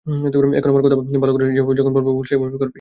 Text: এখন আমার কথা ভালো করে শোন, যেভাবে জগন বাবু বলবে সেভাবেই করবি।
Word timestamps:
এখন 0.57 0.69
আমার 0.71 0.83
কথা 0.85 0.95
ভালো 1.15 1.31
করে 1.33 1.43
শোন, 1.45 1.53
যেভাবে 1.57 1.75
জগন 1.79 1.91
বাবু 1.95 2.09
বলবে 2.09 2.29
সেভাবেই 2.29 2.51
করবি। 2.53 2.69